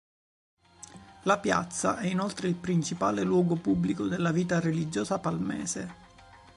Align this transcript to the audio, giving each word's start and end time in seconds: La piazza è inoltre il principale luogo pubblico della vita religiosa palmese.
La 1.25 1.37
piazza 1.37 1.99
è 1.99 2.07
inoltre 2.07 2.47
il 2.47 2.55
principale 2.55 3.21
luogo 3.21 3.55
pubblico 3.55 4.07
della 4.07 4.31
vita 4.31 4.59
religiosa 4.59 5.19
palmese. 5.19 5.93